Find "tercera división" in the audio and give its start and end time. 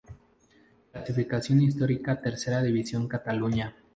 2.19-3.07